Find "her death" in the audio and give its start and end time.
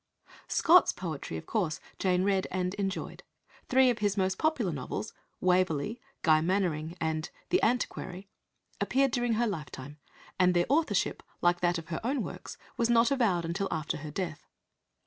13.97-14.47